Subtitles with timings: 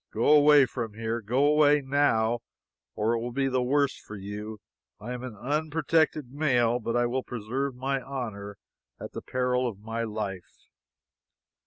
[0.11, 2.39] Go away from here go away, now,
[2.95, 4.59] or it will be the worse for you.
[4.99, 8.57] I am an unprotected male, but I will preserve my honor
[8.99, 10.63] at the peril of my life!"